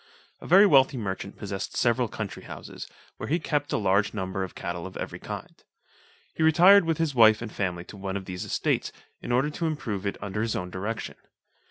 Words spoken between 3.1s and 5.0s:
where he kept a large number of cattle of